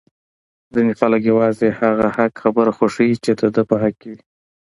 [0.73, 4.19] ځینی خلک یوازی هغه حق خبره خوښوي چې د ده په حق کي وی!